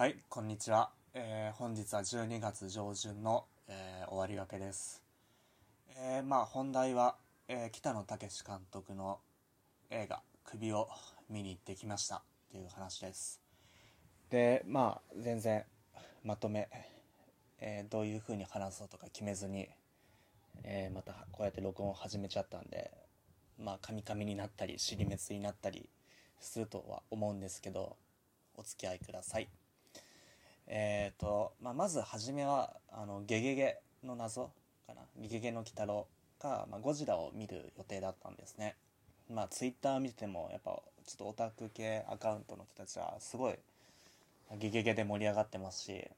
[0.00, 0.88] はい、こんにちは。
[1.12, 5.02] えー本日は12月上旬の、えー終わりがけです。
[5.94, 7.16] えーまあ本題は、
[7.48, 9.18] えー北野武監督の
[9.90, 10.88] 映画「首」を
[11.28, 13.42] 見に行ってきましたっていう話です。
[14.30, 15.66] で、まあ全然
[16.24, 16.70] まとめ、
[17.58, 19.68] えーどういう風に話そうとか決めずに、
[20.64, 22.90] えーまたこうやって録音を始めちゃったんで、
[23.58, 25.90] まあカミカミになったり尻滅になったり
[26.40, 27.98] するとは思うんですけど、
[28.56, 29.59] お付き合いください。
[30.72, 34.52] えーとまあ、まず初めはあのゲゲゲの謎
[34.86, 35.02] かな。
[35.20, 36.06] ゲゲゲの鬼太郎
[36.38, 38.76] か、まあ、ゴジラを見る予定だったんですね。
[39.28, 43.54] まあツイッター見ててもやっぱちょっとオタク系アカウントの人たちはすごい
[44.58, 46.08] ゲゲゲで盛り上がってますし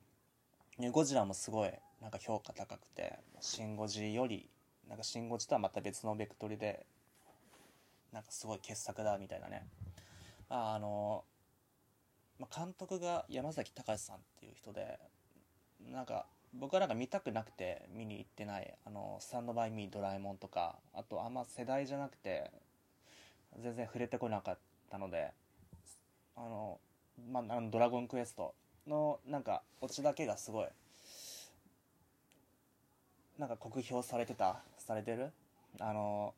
[0.90, 4.48] ゴジラもすごいなんか評価高くてシン・ゴジより
[4.88, 6.84] なんかシン・ゴジとはまた別のベクトルで
[8.12, 9.66] なんかすごい傑作だみたいなね。
[10.48, 11.24] ああの
[12.42, 14.98] まあ、監督が山崎隆さんっていう人で
[15.92, 22.50] なんか僕はなんか見たくなくて見に行ってない「あのスタンドバイ・ミー・ドラえもん」とかあとあんま世代じゃなくて
[23.60, 24.58] 全然触れてこなかっ
[24.90, 25.30] たので
[26.34, 26.80] あの、
[27.30, 28.56] まあ、のドラゴンクエスト
[28.88, 30.66] のなんかオチだけがすごい
[33.38, 35.32] なんか酷評されてたされてる？
[35.78, 36.34] あの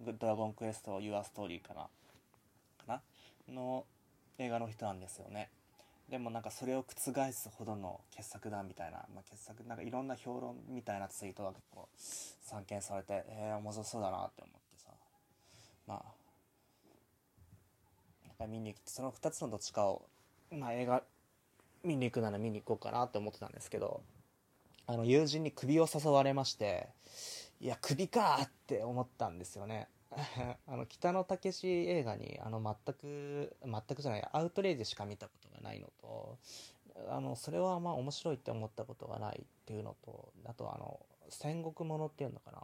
[0.00, 1.82] ドラゴンクエスト Your Story かな？
[1.82, 1.90] か
[2.86, 3.02] な？
[3.54, 3.84] の
[4.38, 5.50] 映画の人なんですよね。
[6.08, 14.90] でもなんかそれを覆すほどの傑作だみたいな、まあ、傑作なんかいろんな評論みたいなツイートが結構散見されてえー、面白そうだなって思ってさ。
[15.86, 16.02] まあ
[18.26, 20.02] なんか見に行ってその2つのどっちかを、
[20.50, 21.02] まあ、映画
[21.84, 24.02] 見に行くなら見に行こうかなって思ってたんですけど
[24.86, 26.88] あの友人に首を誘われまして
[27.60, 29.88] いや首かーって思ったんですよね。
[30.66, 36.38] あの北野武映画にあの全く全くじゃないアウトレイジしか見たことがないのと
[37.08, 42.62] あのそれはまあ面白いって思ったことがないっていうのとあとあの戦国ものっていうのかな、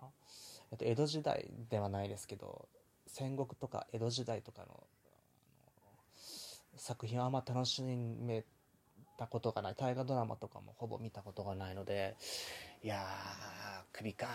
[0.70, 2.68] えっと、江戸時代ではないですけど
[3.06, 4.84] 戦国とか江戸時代とかの
[6.76, 8.44] 作品はあんま楽しめ
[9.18, 9.74] たことがない。
[9.76, 12.16] 大河ドラマとかもほぼ見たことがないので
[12.82, 14.32] いやー首かーっ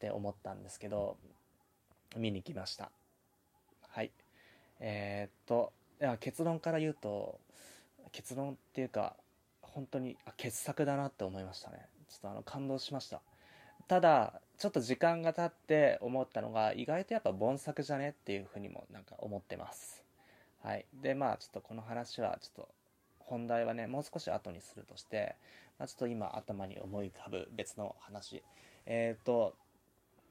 [0.00, 1.16] て思ったんですけど
[2.16, 2.90] 見に来ました。
[3.88, 4.10] はい。
[4.80, 7.40] えーっといや結論から言うと
[8.12, 9.16] 結論っていうか
[9.62, 11.86] 本当にあ傑作だなって思いましたね。
[12.08, 13.20] ちょっとあの感動しました。
[13.86, 20.04] ただちょっと時間が経って思ったのが意外とやっぱ凡作じゃねっていうふうにもなんか思ってます。
[20.62, 20.86] はい。
[21.02, 22.68] でまあちょっとこの話はちょっと
[23.20, 25.36] 本題はねもう少し後にするとして、
[25.78, 28.42] まあ、ちょっと今頭に思い浮かぶ別の話。
[28.86, 29.54] えっ、と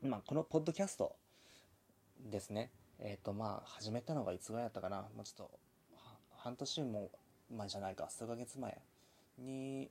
[0.01, 1.15] まあこのポッドキャスト
[2.25, 2.71] ですね。
[2.99, 5.51] えっ、とまあ始めたのがいつぐらいだったかな、まあ、ちょっと
[6.37, 7.11] 半年も
[7.55, 8.09] 前じゃないか。
[8.09, 8.77] 数ヶ月前
[9.39, 9.89] に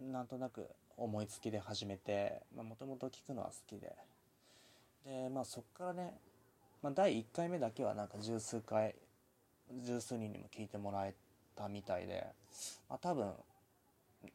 [0.00, 3.94] なんとなく思いつきで始めてもともと聞くのは好きで。
[5.04, 6.14] でまあそっからね、
[6.82, 8.94] まあ、第1回目だけはなんか十数回
[9.82, 11.14] 十数人にも聞いてもらえ
[11.54, 12.26] たみたいで、
[12.88, 13.32] まあ、多分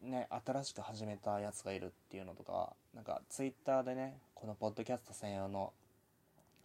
[0.02, 5.74] ね新しく始めたやつがいるっていうのとかなんかツイッターでねこのポッドキャスト専用の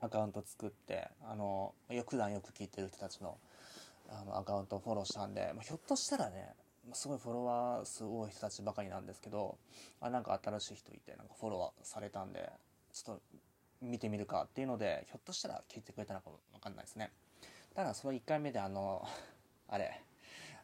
[0.05, 3.39] アカウント作ってあのよく普段よく聞いてる人たちの
[4.09, 6.53] あのアカウントをフォローしたんで、まあ、ひょっとしたらね
[6.93, 9.57] すごいフォロワー数多い人たちばかりなんですけど
[10.03, 12.51] あなんか新しい人いてなんかフォローされたんで
[12.93, 13.23] ちょっと
[13.81, 17.11] 見てみるかっていうのでひょっとしたら聞いてくれたのかもわかんないですね。
[17.75, 19.07] ただその1回目であの
[19.69, 20.01] あれ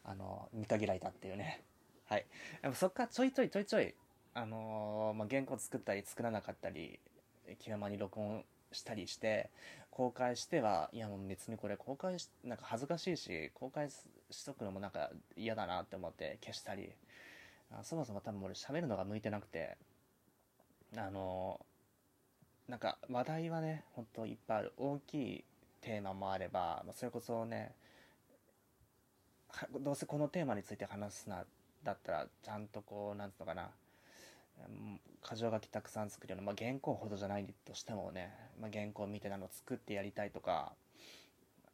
[0.03, 1.61] あの見限られたっていうね。
[2.07, 2.25] はい。
[2.61, 3.93] でもそっからちょいちょいちょいちょい
[4.33, 6.99] あのーまあ、原稿作ったり作らなかったり
[7.59, 9.49] 気ままに録音したりして
[9.89, 16.91] 公開してはいやもう別にこれ公開しなんか恥ずかしいし公開しとくのもなんか嫌だなって思って消したり。
[17.83, 19.77] そもそも多分俺喋るのが向いてなくて。
[20.97, 21.65] あの
[22.67, 24.73] なんか話題はねほんといっぱいある。
[24.77, 25.43] 大きい
[25.79, 27.73] テーマもあればそれこそね
[29.79, 31.45] どうせこのテーマについて話すな
[31.83, 33.69] だったらちゃんとこうなんつうのかな。
[35.27, 40.73] 箇条書きたくさん作るような、まあ、原稿ほどじゃないとしてもね、まあ、原稿みたいなのを作ってやりたいとか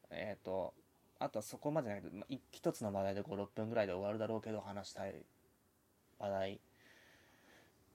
[0.10, 0.74] えっ、と
[1.20, 5.16] あとはそこまでないけど、まあ、一つの話題で56分ぐらいで終わるだろうけど話したい
[6.20, 6.58] 話題っ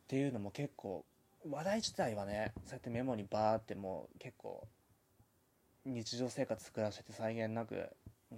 [0.09, 1.05] ていうのも結構
[1.49, 4.67] 話題自体はねそうやってメモにバーってもう結構
[5.85, 7.89] 日常生活暮らしてて再現なく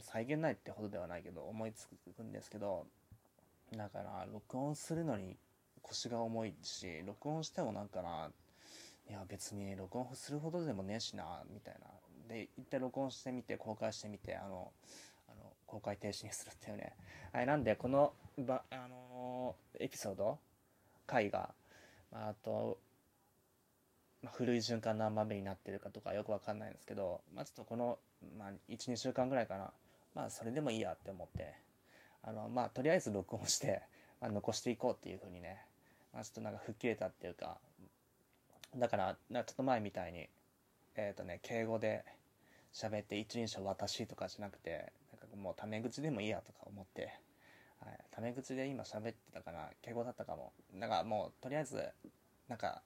[0.00, 2.86] 再現ないってほどではないけど思いつくんですけど
[3.76, 5.36] だから録音するのに
[5.84, 8.31] 腰が重いし録音してもなんかな
[9.08, 14.72] いや別に録音するほどでもねえしなみたいなで一回録音してみて公開してみてあの
[15.28, 16.92] あの公開停止にするっていうね。
[17.32, 20.38] はい、なんで、この、ば、あのー、エピソード
[21.06, 21.50] 回が、
[22.12, 22.78] まあ、あと、
[24.22, 27.98] まあ、古い循環何番目になってるかとかよくわかんないんですけど、まあ、ちょっとこの、
[28.38, 29.72] まあ、1、2週間ぐらいかな。
[30.14, 31.54] まあ、それでもいいやって思って、
[32.22, 33.82] あの、まあ、とりあえず録音して、
[34.20, 35.60] まあ、残していこうっていうふうにね、
[36.20, 37.58] あ、ちょっとなんか吹っ切れたっていうか、
[38.76, 40.28] だから、ちょっと前みたいに、
[40.96, 42.05] えっ、ー、とね、敬語で
[42.72, 47.12] 喋って一人称私とかじゃなくて、なんかもうタメ口でもいいやとか思って、
[47.81, 50.52] はい、タメ口で今喋ってたかな、敬語だったかも。
[50.72, 51.88] なんかもう、とりあえず、
[52.49, 52.82] なんか、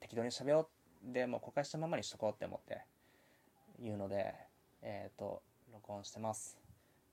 [0.00, 1.12] 適当に喋ろう。
[1.12, 2.82] で、もう公開したままにしとこうって思って、
[3.78, 4.34] 言うので、
[4.82, 5.42] えっ、ー、と、
[5.72, 6.58] 録音してます。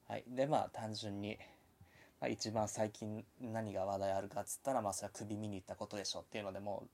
[0.07, 0.23] はい。
[0.27, 1.37] で、まあ、単純に、
[2.29, 6.89] 一番最近何が話題あるかっつったら、まあ、それは首見に行ったことでしょっていうので、もう、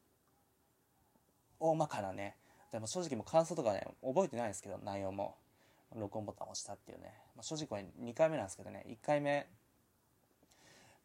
[1.59, 2.35] 大まかなね、
[2.71, 5.35] でも正直もう感想とかね、覚えてないですけど、内容も。
[5.95, 7.13] 録音ボタン押したっていうね。
[7.35, 9.47] まあ、正直これ2回目なんですけどね、1回目、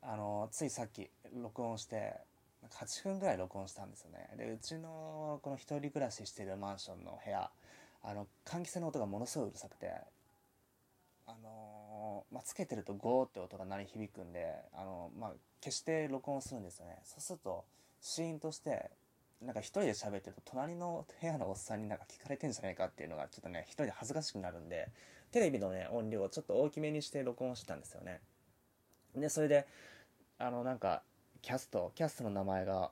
[0.02, 2.14] あの、ついさっき録音して、
[2.70, 4.28] 8分ぐらい録音したんですよね。
[4.36, 7.50] で、うちのこの一人暮らししてるマンションの部屋、
[8.02, 9.92] あの、換気扇の音がものすごいうるさくて、
[11.26, 11.67] あの
[12.30, 15.32] まあ、つけてるとゴーって音が鳴り響くんで、あのまあ、
[15.62, 16.98] 消して録音するんですよね。
[17.04, 17.64] そうすると、
[18.00, 18.90] シーンとして、
[19.40, 24.88] なんか一人で喋ってると隣の部屋のおっさんになんか聞かれてんじゃないかっていうのがちょっとね、一人で恥ずかしくなるんで、
[25.30, 28.20] テレビのね、音量をちょっと大きめにして録音してたんですよね。
[29.14, 29.66] で、それで、
[30.38, 31.02] あの、なんか、
[31.42, 32.90] キャスト、キャストの名前が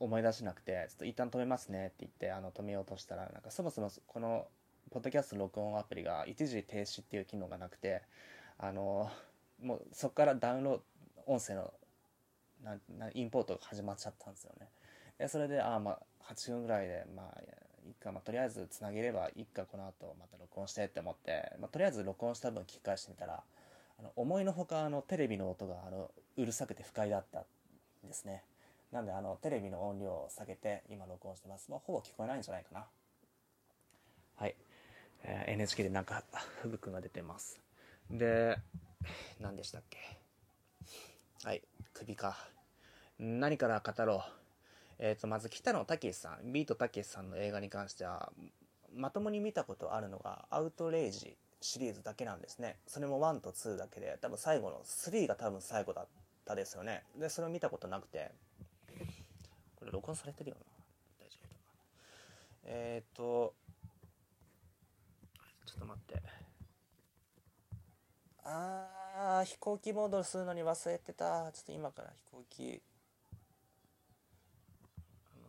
[0.00, 4.46] 思い出せなくて、ちょっと一旦止めますねって言って、あの、止めようとしたら、なんかそもそもこの、
[4.90, 8.02] ポッドキャスト録音アプリが一時停止っていう機能がなくて、
[8.58, 9.10] あの、
[9.62, 10.82] もうそこからダウンロード、
[11.26, 11.72] 音声の、
[12.62, 14.68] ななインポートが始まっちゃったんですよね。
[15.18, 17.40] でそれで、ああ、まあ、8分ぐらいで、まあ、
[17.86, 23.42] いっか、まあ、とりあえずつなげればいいか、この後、また録音してって思って、まあ、とりあえず録音した分聞き返してみたら、
[23.98, 28.42] あの思いのほか、あの、テレビの音が、あの、うるさくて不快だったんですね。
[28.92, 31.70] なんで、あの、テレビの音量を下げて、今録音してます。
[31.70, 32.86] まあ、ほぼ聞こえないんじゃないかな。
[35.26, 36.22] え、NHK でなんか、
[36.60, 37.60] ふぐくんが出てます。
[38.10, 38.58] で、
[39.40, 39.98] 何でしたっけ？
[41.42, 41.62] はい、
[41.94, 42.36] 首か。
[43.18, 44.22] 何から語ろう。
[44.98, 48.32] えっ、ー、と、まず北野武さん、ビートたけしさんの映画に関しては、
[48.94, 52.76] まともに見たことあるのが、アウトレイジシリーズだけなんですね。
[52.86, 56.06] それも1と2だけで、多分最後の3が多分最後だっ
[56.44, 57.02] たですよね。
[57.18, 58.30] で、それを見たことなくて、
[59.76, 61.24] これ録音されてるよな。
[61.26, 61.56] 大丈夫だ。
[62.64, 63.54] えっ、ー、と、
[65.74, 66.22] ちょっと待って。
[68.44, 71.50] あー、飛行機モードするのに忘れてた。
[71.52, 72.82] ちょっと今から飛行機。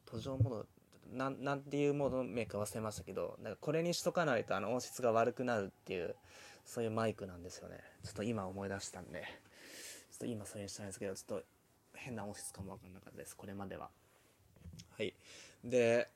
[0.06, 0.66] 途上モード
[1.12, 6.16] ななんていうモード名か忘れましたけどなんかこれにしとかないとあの音質が悪くなるっていう
[6.66, 7.80] そういうマイクなんですよね。
[8.04, 9.22] ちょっと今思い出したんで。
[9.22, 9.28] ちょ
[10.16, 11.46] っと今それにしたいんですけどちょっと
[11.94, 13.36] 変な音質かもわかんなかったです。
[13.36, 13.90] これまでは。
[14.98, 15.14] はい。
[15.64, 16.10] で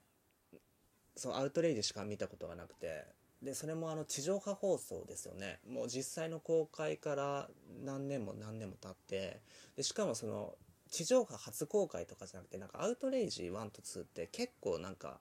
[1.15, 3.05] そのアウトレイジしか見たことがなくて
[3.41, 7.49] でそれもあの地上波放送ですよねもう実際の公開から
[7.85, 9.39] 何年も何年も経って
[9.77, 10.55] でしかもその
[10.89, 15.19] 地上波初公開とかじゃなくて、なんかアウトレイジ1と2って結構なんか、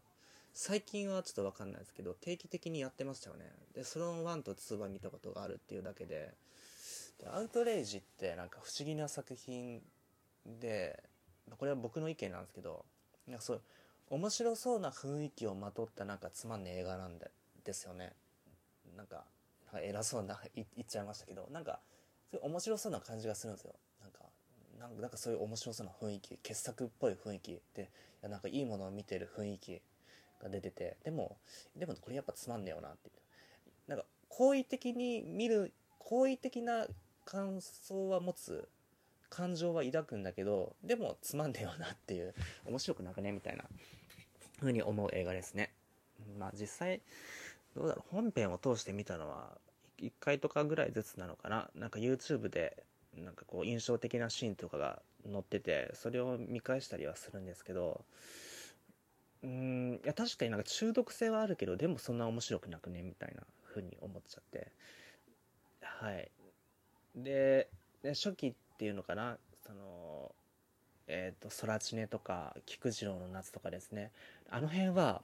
[0.55, 3.53] 最近はちょっとわかんないですけど、定期的にやってましたよね。
[3.75, 6.35] で、その1と2は見たことがあるっていうだけで、
[7.21, 9.83] でアウトレイジってなんか不思議な作品
[10.47, 11.03] で、
[11.59, 12.85] これは僕の意見なんですけど、
[13.27, 13.63] なんかそう
[14.11, 17.31] 面白そうな雰囲気をまとったなんかつまんねえ映画なんで
[17.69, 18.13] ですよね。
[18.97, 19.25] なんか、
[19.83, 21.81] 偉そうな言っちゃいましたけど、なんか、
[22.31, 23.75] そういう面白そうな感じがするんですよ。
[24.01, 24.21] なんか
[25.01, 27.91] なんかそういう面白そうな雰囲気傑作っぽい雰囲気で
[28.25, 29.81] いなんかいいものを見てる雰囲気
[30.43, 31.37] が出ててでも
[31.77, 33.11] でもこれやっぱつまんねえよなって
[33.87, 36.87] なんか好意的に見る好意的な
[37.25, 38.69] 感想は持つ
[39.31, 42.35] 感情は抱くんだけどでもつまんねえよなっていう
[42.67, 43.65] 面白くなくねみたいな
[44.61, 45.73] 風に思う映画ですね
[46.39, 47.01] まあ実際
[47.79, 48.15] どうだろう。
[48.15, 49.57] 本編を通して見たのは
[50.01, 51.71] 1回とかぐらいずつなのかな。
[51.75, 52.83] なんか YouTube で
[53.17, 58.05] なんかこう印象的なシーンとかが載っててそれを見返したりはするんですけど
[59.43, 64.73] うんいや確かになんか中毒性はあるけどでもそんな面白くなくねみたいな風に思っちゃって。
[65.81, 66.31] はい。
[67.17, 67.69] で
[68.03, 69.39] で初期っていうのかな。
[69.67, 70.33] その
[71.07, 74.11] えっ、ー、と空知音とか菊次郎の夏とかですね。
[74.51, 75.23] あの辺は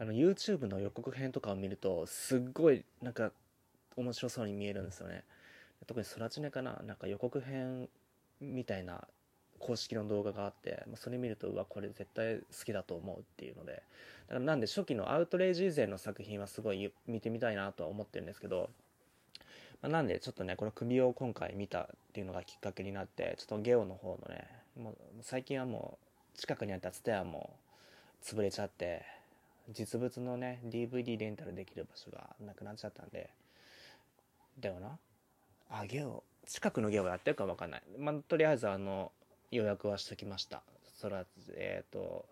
[0.00, 3.32] あの YouTube の予告編とかを見るとすっごいなんか
[3.96, 5.24] 面白そうに見えるんですよね。
[5.86, 6.80] 特に空知音かな？
[6.86, 7.88] なんか予告編
[8.40, 9.06] みたいな
[9.58, 13.82] 公式の動画があって、まあ、それ見るとうわこれ絶対好きだと思うっていうので。
[14.28, 18.68] だからなんで初期のアウトレイジ以前の作品はすごい見てみたいなとは思ってるんですけど、
[19.80, 24.46] まあ、なんでちょっとねこの首を今回見たっていうのがきっかけになってちょっとゲオの方のね
[24.78, 25.98] もう最近はも
[26.34, 27.56] う近くにあったツタヤも
[28.22, 29.02] 潰れちゃって
[29.70, 33.30] 実物のね DVD レンタルできる場所がなくなっちゃったんで。
[34.60, 34.98] だよな
[35.70, 37.82] あゲオ近くのゲオやってるか分かんない。
[37.98, 39.12] まあとりあえずあの
[39.50, 40.62] 予約はしときました。
[40.96, 42.26] それはえっ、ー、と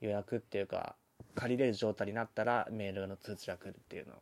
[0.00, 0.96] 予約っていうか
[1.34, 4.14] 借りれる状態になったらメールの通知が来るっていうの。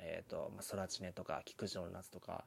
[0.00, 2.44] えっ、ー、と、まあ、ソラチネとか、菊城の夏とか、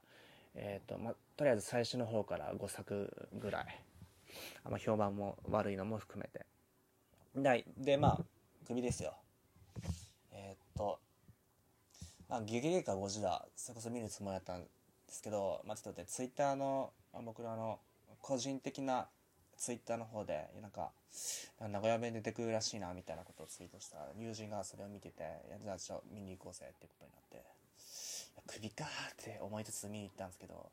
[0.55, 3.81] えっ、ー、と、まあ、とりあえず最初の方から5作ぐらい、
[4.63, 6.45] あま、評判も悪いのも含めて。
[7.35, 8.19] で、でまあ、
[8.69, 9.15] 首ですよ。
[10.31, 10.99] えっ、と、
[12.29, 14.67] まあ、ゲゲゲかゴジラ、それこそ見るつもりだったんで
[15.07, 16.91] すけど、まあ、ちょっとね、ツイッターの、
[17.25, 17.79] 僕のあの、
[18.21, 19.07] 個人的な
[19.57, 20.91] ツイッターの方で、なんか、
[21.59, 25.23] 名古屋弁出てくるらしいな、みたいなことをツイートした、友人がそれを見てて、
[25.63, 27.43] じゃあちょ、見に行こうぜってことになって、
[28.45, 30.69] 首かって思いつつ見に行ったんですけど、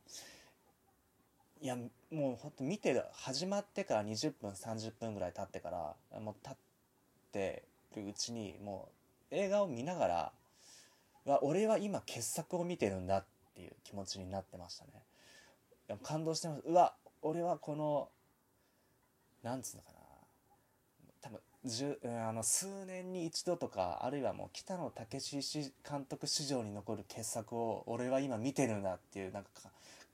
[1.62, 6.56] いや、もうほんと見てる、始まってから20分、30分ぐらい経ってから、もう経っ
[7.32, 7.64] て
[7.96, 8.88] るうちに、も
[9.30, 10.32] う映画を見ながら、
[11.24, 13.24] わ、俺は今傑作を見てるんだっ
[13.54, 15.98] ていう気持ちになってましたね。
[16.02, 16.62] 感動してます。
[16.66, 18.08] うわ、俺はこの
[19.46, 19.98] なんつうのかな
[21.22, 29.50] 多分十あの数年に一度とかあるいはもう北野武監督史上に残る傑作を俺は今見てるんだっていうなんか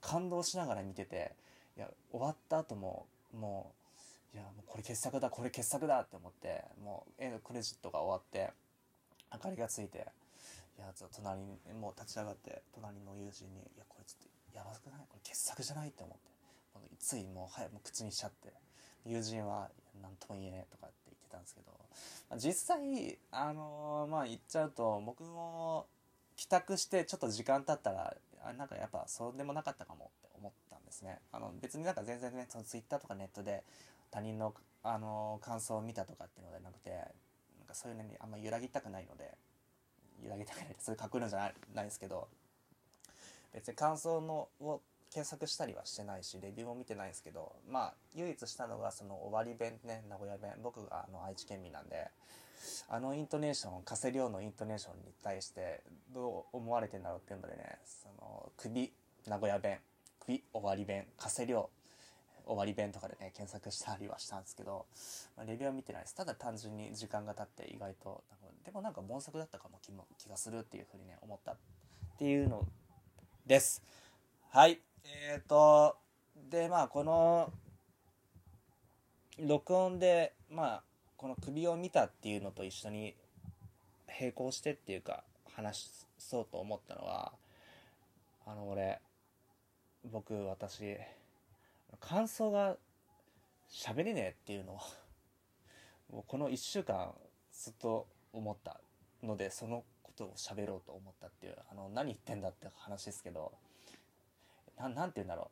[0.01, 1.33] 感動しながら見てて
[1.77, 3.82] いや終わった後ももう
[4.33, 8.51] いやもうこれ傑作だこれ傑作だって思ってもう絵のクレジットが終わって
[9.31, 10.07] 明かりがついて
[10.77, 15.05] いやちょっと隣にもう立ち上がって隣の友人に「いやこれちょっとやばくない？
[15.07, 18.51] これ傑作じゃない?」って思ってついもう早く口にしちゃって。
[19.05, 19.69] 友人は
[20.01, 21.71] 何とも言えねえとかって言ってたんですけど、
[22.29, 25.87] まあ、実際あのー、まあ言っちゃうと僕も
[26.37, 33.65] 帰宅してちょっと時間経ったらあなんかやっぱそうでもなかったかもって思ったんですねあの別になんか全然ねそのツイッターとかネットで
[34.13, 34.53] 他人の、
[34.83, 39.31] あの、感想を見たとかっていうのではなくてなんかそういうのにあんま揺らぎたくないので
[40.23, 42.27] 揺らぎたくないってそういう隠るんじゃないないですけど
[43.53, 50.51] 別に感想のを検索したりはしてないしレビューも見てないんですけどまあ唯一したのがその終わり弁ね名古屋弁。
[50.63, 52.07] 僕があの愛知県民なんで
[52.89, 55.81] あのイントネーション加瀬亮のイントネーションに対して
[56.13, 57.77] どう思われてんだろうっていうのでね。
[57.85, 58.91] その首
[59.27, 59.79] 名古屋弁。
[60.19, 61.05] 首終わり弁。
[61.17, 61.69] 加瀬亮
[62.45, 64.85] 終わり弁とかでね検索したりはしたんですけど、
[65.37, 66.15] まあ、レビューは見てないです。
[66.15, 68.23] ただ単純に時間が経って意外と
[68.65, 71.55] でもなんか盆作だったかも気も気がするっていうふうにね思ったっ
[72.17, 72.65] ていうの
[73.45, 73.83] です。
[74.49, 74.79] はい。
[75.03, 75.97] えっ、ー、と、
[76.49, 77.51] で、まあ、この、
[79.39, 80.83] 録音で、まあ、
[81.17, 83.15] この首を見たっていうのと一緒に
[84.19, 85.23] 並行してっていうか、
[85.55, 87.33] 話そうと思ったのは、
[88.45, 89.01] あの、俺、
[90.11, 90.97] 僕、私、
[92.07, 92.75] 感想が
[93.69, 94.77] 喋れねえっていうの
[96.11, 97.13] を、この1週間
[97.51, 98.81] ずっと思った
[99.23, 103.53] ので、そのことを喋ろうと思ったっていう、あの、何言ってんだって話ですけど、
[104.77, 105.49] ななんて言うんだろ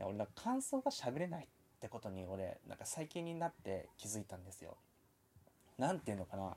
[0.00, 0.04] う。
[0.04, 1.46] 俺なんか感想が喋れないっ
[1.80, 4.76] てことに俺なんか最近になって気づいたんですよ。
[5.78, 6.56] なんて言うのかな、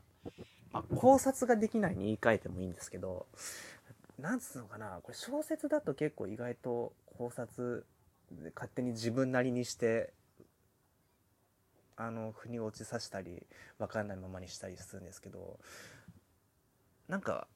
[0.72, 3.25] まあ、考察ができないに言い換えてもいいんですけど
[4.20, 5.00] なんつうのかな。
[5.03, 7.86] これ小説だと結構意外と考察
[8.55, 10.13] 勝手に自分なりにして
[11.96, 13.46] あの腑に落ちさせたり
[13.79, 15.60] 分かんないままにしたりするんですけど
[17.07, 17.48] なんか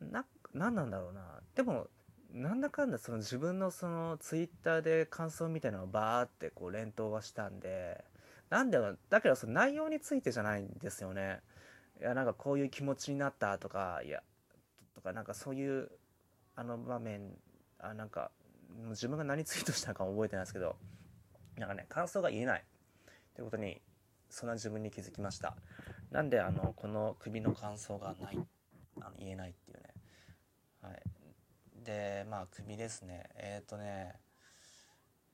[0.00, 0.24] な
[0.54, 1.40] 何なんだろうな。
[1.54, 1.88] でも
[2.32, 8.04] なんだかんだその自分のそのツイッターで感想みたいなのをバーってこう連投はしたんで
[8.50, 8.78] なんで
[9.10, 11.40] だけどその内容についてじゃないんですよね。
[12.00, 14.22] いやなんかこういう気持ちになったとかいや
[14.94, 15.90] とかなんかそういう
[16.54, 17.36] あの場面
[17.78, 18.30] あなんか
[18.90, 20.76] 自分が何ツイートしたか覚えてないですけど
[21.56, 22.60] なんかね感想が言えない。
[22.60, 23.80] ってことに
[24.30, 25.56] そんな自分に気づきました。
[26.10, 28.38] なんであのこの首の感想がない
[29.00, 29.82] あの言えないっていうね。
[30.82, 31.02] はい。
[31.84, 33.28] でまあ首ですね。
[33.36, 34.14] えっ、ー、とね、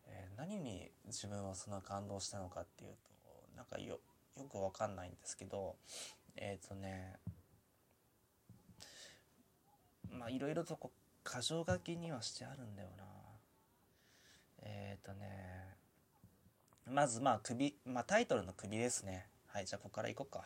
[0.07, 4.01] えー、何に自分はその感動したのかっていうとなんかよ
[4.37, 5.77] よくわかんないんですけど
[6.37, 7.15] えっ、ー、とね
[10.11, 13.24] まあいろいろとこう箇条書きにはしてあるんだよな。
[14.65, 15.27] えっ、ー、とね
[16.91, 20.45] まずまあ首、まあ、タイトルの首ですねはいじゃあここからいこうか、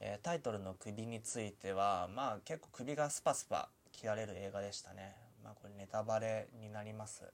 [0.00, 5.14] えー、タイトルの首についてはまあ結構首がスパスパ切られる映画でしたね。
[5.44, 7.24] まあこれネタバレになります。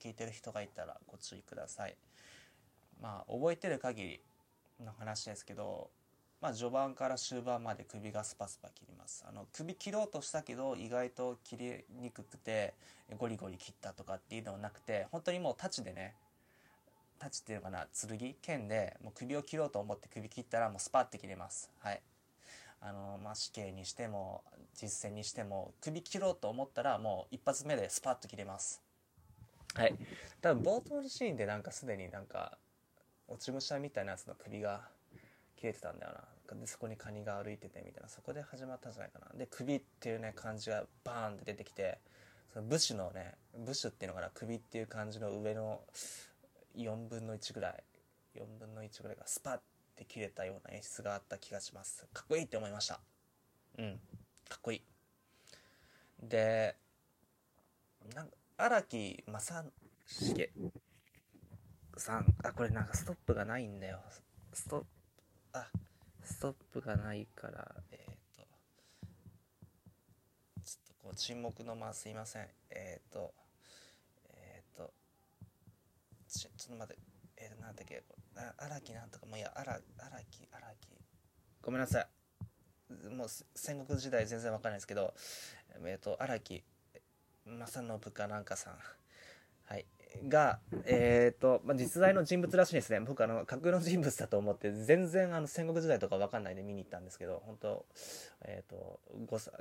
[0.00, 1.96] 聞いてる人がいたらご注意ください。
[3.02, 4.20] まあ覚えてる限り
[4.84, 5.90] の話ですけど、
[6.44, 9.24] まあ、序盤から終盤まで首がスパスパ切ります。
[9.26, 12.74] あの首切ろうとしたけど意外と切りにくくて
[13.16, 16.12] ゴリゴリ切ったとかっていうのはなくて本当にもう太刀でね
[17.18, 17.86] 太刀っていうのかな
[18.18, 21.70] 剣剣でもう首を切ろうと思って首切ったらもうスパッて切れます。
[21.78, 22.02] はい。
[22.82, 24.42] あのまあ死刑にしても
[24.74, 28.82] 実戦にしても首切ろうと思ったらもう一発目でスパッと切れます。
[29.74, 29.94] はい。
[30.42, 32.58] 多分冒頭のシーンでなんかすでになんか
[33.28, 34.82] 落ち武者みたいなやつの首が
[35.56, 36.33] 切れてたんだよな。
[36.52, 39.38] でそこにカニが歩いててみたいなそこで始まったんじゃないかな。
[39.38, 41.98] で首っていうね漢字がバーンって出てきて
[42.52, 45.80] その武士のね武士っていうのかな首っていう漢字の上の
[46.76, 47.82] 4分の1ぐらい
[48.36, 49.58] 4分の1ぐらいがスパッ
[49.96, 52.06] て切れたような演出があった気がします。
[52.12, 53.00] かっこいいって思いました。
[53.78, 54.00] うん。
[54.48, 54.82] かっこいい。
[56.22, 56.76] で
[58.14, 59.64] なん荒木正
[60.06, 60.50] 成
[61.96, 62.34] さん。
[62.42, 64.00] あこれなんかストップがないんだよ。
[64.52, 64.86] ストップ
[65.54, 65.66] あ
[66.24, 68.46] ストップがないからえっ、ー、と
[70.64, 72.48] ちょっとこう沈黙の間すいません。
[72.70, 73.34] えっ、ー、と
[74.34, 74.92] えっ、ー、と
[76.28, 77.02] ちょっと待って。
[77.36, 78.02] えっー、なんだっけ？
[78.56, 79.26] 荒木なんとか。
[79.26, 79.52] もういや。
[79.54, 79.80] 荒荒
[80.30, 80.88] 木荒木。
[81.62, 83.08] ごめんなさい。
[83.14, 85.14] もう戦国時代全然わかんないですけど
[85.84, 86.62] えっ、と荒木
[87.46, 88.78] 正信かなんかさん。
[89.64, 89.86] はい。
[90.28, 93.00] が、えっ、ー、と、まあ、実在の人物らしいですね。
[93.00, 97.86] 僕あの、架空の人物だと思って、全然あの、戦国時代とかわかんないで見に行ったんですけど、本当
[98.42, 99.00] えっ、ー、と、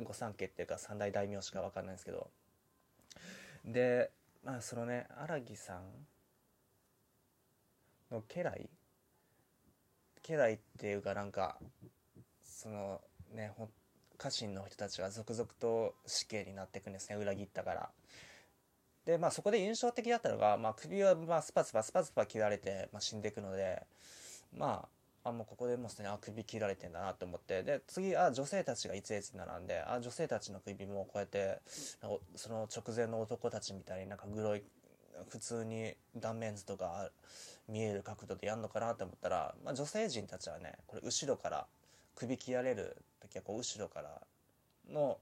[0.03, 2.29] 御三家っていうか三大大名しかわかんないんですけど。
[3.65, 4.11] で、
[4.43, 5.83] まあ、そのね、荒木さん
[8.11, 8.69] の家来？
[10.21, 11.57] 家来っていうかなんか、
[12.43, 13.01] その
[13.33, 13.51] ね、
[14.17, 17.89] 家臣の人たちが続々と死刑になっていくんですね、裏切ったから。
[19.05, 23.83] で、まあそこで印象的だったのが、まあ首はまあスパスパスパスパ切られて、まあ、死んでいくので、
[24.57, 24.87] ま
[25.23, 31.59] あ、あ、もうここでもうすでに、あ、首切られてんだなと思って、で、次、あ、女性たちが一列に並んで、あ、女性たちの首もこうやって、
[32.35, 34.63] その直前の男たちみたいになんかグロい、
[35.29, 37.09] 普通に断面図とか
[37.69, 41.67] 見える角度でやんのかなと思ったら、まあ女性陣たちはね、これ後ろから
[42.15, 44.21] 首切られる時はこう後ろから
[44.91, 45.19] の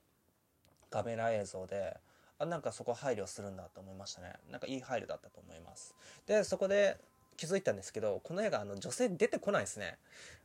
[0.90, 1.98] カメラ映像で、
[2.42, 4.34] あなんかそこ配慮するんだと思いましたね。
[4.50, 5.96] なんかいい配慮だったと思います。
[6.26, 6.98] でそこで
[7.38, 10.00] 気づいたんですけどこの映画あの女性出てこないですね。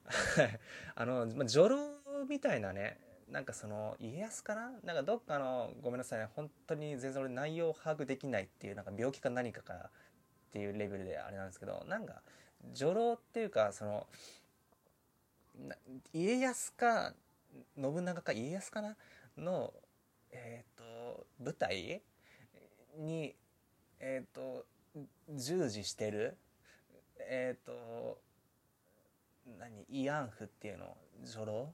[0.95, 1.79] あの、ま女郎
[2.29, 2.99] みたいなね
[3.31, 12.23] なんかその家康かななんかどっかのごめんなさいね本当に全然俺内容を把握できないっていうなんか病気か何かかっていうレベルであれなんですけどなんか
[12.73, 14.07] 女郎っていうかその
[16.13, 17.15] 家康か
[17.81, 18.97] 信長か家康かな？
[19.37, 19.73] の
[20.31, 20.85] えっ、ー、と
[21.43, 22.03] 舞台？
[22.99, 23.35] に
[24.01, 24.67] えっ、ー、と
[25.31, 26.37] 従事してる？
[27.19, 28.19] えっ、ー、と
[29.59, 29.85] 何？
[29.91, 30.97] 慰安婦っていうの？
[31.25, 31.73] 女郎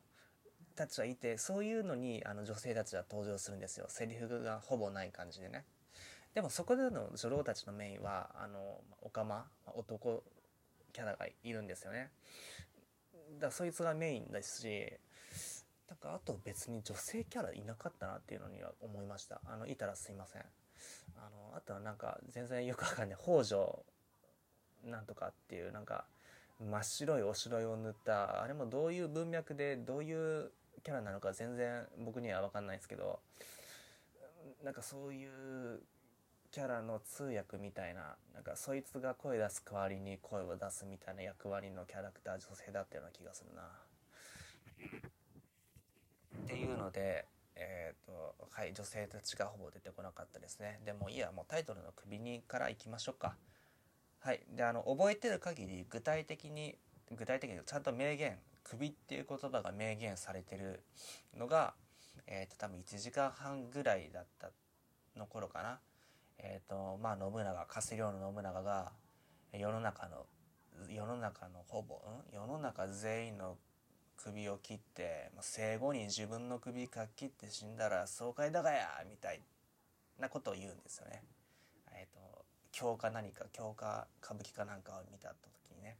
[0.74, 3.86] たちはいてそういうのにあの女性たちは登場するんですよ。
[3.88, 5.64] セリフがほぼない感じでね。
[6.34, 10.22] でもそこでの女郎たちのメインはあのオカマ男
[10.92, 12.10] キャラがいるんですよね。
[13.38, 14.92] だそいつがメインですし
[15.88, 20.42] なんかあと別に女性キャラいなかったなっていうのには思いましたあのいたらすいません
[21.16, 23.84] あのあとはなんか全然よくわかんない北条
[24.84, 26.04] なんとかっていうなんか
[26.60, 30.50] 真っ白いおしろいを塗ったあれもどういう文脈でどういう
[30.82, 33.20] キャラなのか全然僕には分かんないですけど
[34.64, 35.80] なんかそういう
[36.50, 43.62] キャラの通訳みたいななんかそいつが声出す代わりに声を出すみたいな役割のキャラクター女性だったような気がするな。
[46.44, 47.26] っていうので、
[47.56, 50.80] えーとはい、女性たちがほぼ出てこなかったですね。
[50.84, 53.36] でもいいやもうタイトルの首にからいきましょうか。
[54.20, 54.40] はい。
[54.50, 56.76] であの覚えてる限り具体的に
[57.10, 60.82] 具体的にちゃんと名言首っていう言葉が明言されてる
[61.36, 61.74] のが、
[62.26, 64.50] えーと、多分1時間半ぐらいだった
[65.16, 65.78] の頃かな。
[66.38, 68.92] えっ、ー、とまあ信長加瀬亮の信長が
[69.52, 70.26] 世の中の
[70.88, 73.56] 世の中のほぼ、ん、世の中全員の
[74.16, 79.40] 首を切って生後に自分の首かっ切って死んだら爽快だがやみたい
[80.18, 81.22] なことを言うんですよね。
[81.92, 85.96] えっ、ー、と教科何か教科歌舞伎かなんかを見た時にね。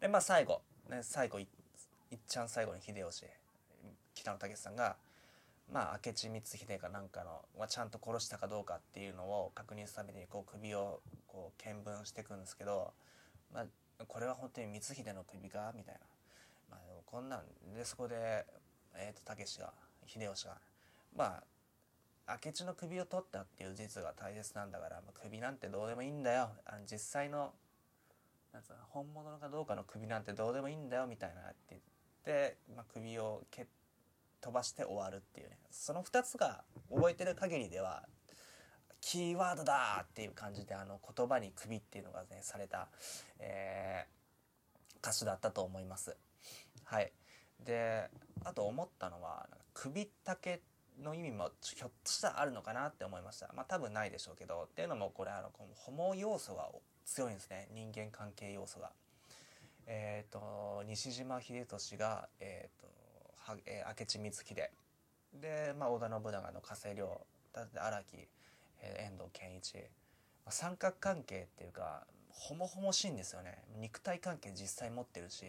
[0.00, 3.26] でまあ最後、ね、最後いっちゃん最後に秀吉
[4.14, 4.96] 北野武さんが
[5.72, 12.92] まあ明智光秀かなんかの、まあ、ちゃんと殺したかどうかっていうのを確認するためにこう首をこう見分していくんですけど、
[13.52, 13.64] まあ、
[14.06, 15.72] これは本当に光秀の首か？
[15.74, 16.00] みたいな。
[17.14, 17.42] こんなん
[17.76, 18.44] でそこで
[18.96, 19.72] えっ、ー、とたけしが
[20.04, 20.56] 秀吉が
[21.16, 21.44] ま
[22.26, 26.48] あ明智の首を取ったっていう事実が大切なんだから、まあ、首なんてどうでもいいんだよ。
[26.66, 27.52] あの実際の
[28.52, 31.78] なんうの本物かどうかの首なんてどうでもいいんだよみたいなって
[32.24, 33.64] で、まあ、首を蹴
[34.40, 35.56] 飛ばして終わるっていうね。
[35.70, 38.02] その2つが覚えてる限りでは
[39.00, 42.88] キーワードだっていう感じであの言葉に首っていうのがねされた、
[43.38, 46.16] えー、歌手だったと思います。
[46.84, 47.12] はい。
[47.64, 48.08] で
[48.44, 50.60] あと思ったのは首丈
[51.02, 53.50] の意味もひょっとしたらあるのかなって思いました。
[53.54, 56.68] まあ多分ないでしょうけどっていうのもこれあのこのホモ要素が
[57.04, 57.68] 強いんですね。
[57.72, 58.92] 人間関係要素が。
[59.86, 64.70] えっ、ー、と西島秀俊がえっ、ー、とは、えー、明智光秀。
[65.40, 67.20] で、まあ、織田信長の加瀬亮
[67.52, 68.28] 荒木、
[68.80, 69.80] えー、遠藤健一、ま
[70.46, 73.64] あ、三角関係っていうかほもほもしいんですよね。
[73.76, 75.44] 肉体関係実際持ってるし。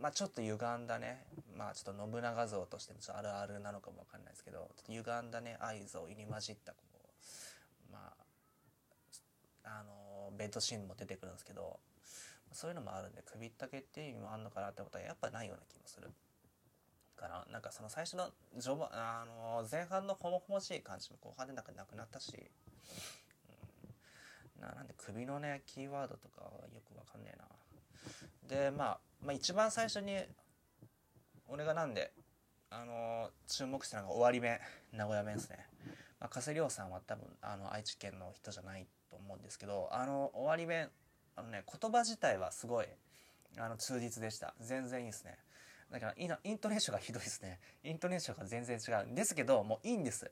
[0.00, 1.24] まあちょっと歪んだね。
[1.56, 5.56] まあちょっと信長像としてちょあるあるなのかもわかんないですけどちょっと歪んだね。
[5.60, 6.78] 合図を入り混じったこ
[7.88, 8.12] うま
[9.64, 11.78] ああのベッドシーンも出てくるんですけど
[12.52, 16.10] そういうのもあるんで首ったけっていう意味もあるのかなってことはやっぱないような気もする
[17.16, 18.30] かななんかその最初の
[18.60, 22.32] 序盤あの前半のほもほもしい感じも後半でなんかなくなったし、
[24.60, 27.46] ななんで首のねキーワードとかはよくわかんねえな。
[28.48, 30.16] で、まあ、まあ一番最初に
[31.48, 32.12] 俺がなんで
[32.70, 34.60] あの注目したのが終わり目
[34.92, 35.58] 名古屋弁ですね、
[36.20, 40.90] まあ、加瀬亮さんは多分あの愛知県の人じゃないと思うんですけどあの終わり弁
[41.36, 42.86] あのね言葉自体はすごい
[43.58, 44.54] あの忠実でした。
[44.60, 45.38] 全然いいですね。
[45.90, 47.60] だからイントネーションがひどいですね。
[47.84, 50.30] イントネーションが全然違うんですけどもういいんです。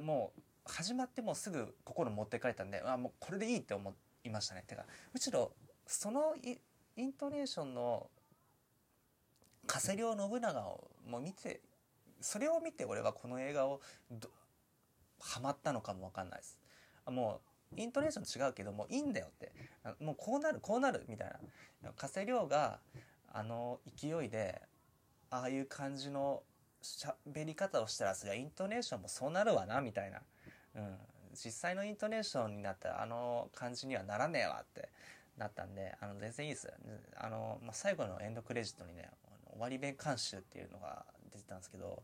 [0.00, 4.64] もう始まってもうすぐ心持ってかれたんであもうこれでいいって思いましたね。
[4.66, 5.52] てかむしろ
[5.86, 8.10] そのイントネーションの
[9.66, 11.60] 加瀬亮信長をもう見て
[12.20, 13.80] それを見て俺はこの映画を
[15.20, 16.58] ハマったのかもわかんないです。
[17.06, 17.40] も
[17.76, 19.52] うイントネーション違うけどもういいんだよって。
[20.00, 21.32] もうこうなるこうなるみたい
[21.82, 21.92] な。
[21.92, 22.80] 加瀬亮が
[23.32, 24.60] あの勢いで
[25.30, 26.42] ああいう感じの
[26.82, 30.22] 喋り方をしたらそりゃイントネーションもそうなるわなみたいな、
[30.78, 30.96] うん、
[31.34, 34.88] 実際のイントネーションになったらあの感じにはならねえわって
[35.36, 36.72] なったんであの全然いいです。
[37.16, 39.10] あの、まあ、最後のエンドクレジットにね
[39.52, 42.02] 終わり弁監修っていうのが出てたんですけど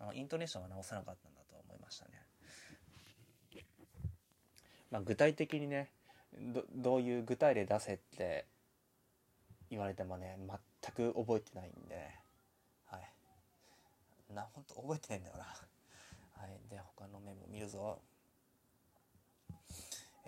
[0.00, 2.10] あのイントネーションは直さなかったんだと思いましたね、
[4.90, 5.90] まあ、具体的にね
[6.74, 8.46] どういう具体例出せって
[9.70, 12.28] 言われてもね全く覚えてないんでね。
[14.34, 15.44] な本当覚えてないんだよな。
[15.44, 16.60] はい。
[16.70, 18.00] で他のメモ見るぞ。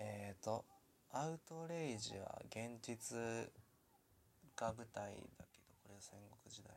[0.01, 0.65] えっ、ー、と
[1.11, 3.17] アウトレイジは現実
[4.55, 6.73] が舞台だけどこれ戦国時代。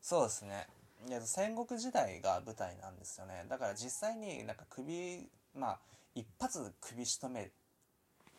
[0.00, 0.66] そうですね。
[1.08, 3.44] いや戦国時代が舞台なんですよね。
[3.48, 5.78] だから実際になんか首まあ
[6.14, 7.50] 一発首仕留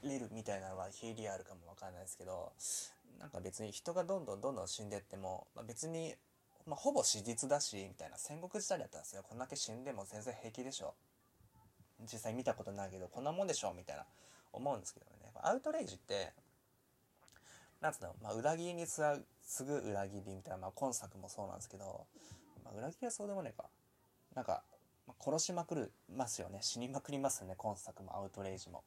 [0.03, 2.53] めれるみたいなのは非リアルかもわかんないですけど
[3.19, 6.15] なんか別に人がどんどんどんどん死んでっても、まあ、別に
[6.67, 8.17] まあ、ほぼ史実だしみたいな。
[8.17, 9.23] 戦国時代だったんですよ。
[9.27, 10.95] こんだけ死んでも全然平気でしょ。
[12.01, 14.03] 実際見たことないけどこんなもんでしょみたいな
[14.53, 15.31] 思うんですけどね。
[15.41, 16.33] アウトレイジって
[17.81, 22.05] なんつうの、まあ、裏切りに次ぐ裏切りみたいな、まあ、今作もそうなんですけど、
[22.63, 23.65] まあ、裏切りはそうでもねえか。
[24.33, 24.63] なんか、
[25.23, 26.59] 殺しまくるますよね。
[26.61, 28.17] 死にまくりますよね今作も。
[28.17, 28.83] アウトレイジも。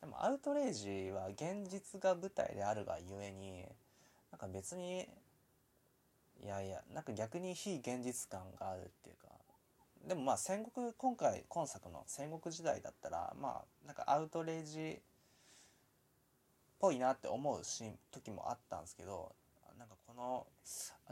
[0.00, 3.64] でもアウトレイジは現実が舞台であるがゆえに
[4.30, 5.08] なんか別に
[6.42, 9.28] いやいやなんか逆に非現実感があるっていうか
[10.06, 15.00] でもまあ戦国今回今作の戦国時代だったらまあなんかアウトレイジっ
[16.78, 19.32] ぽいなって思うシーン時もあったんですけど
[19.78, 20.46] なんかこの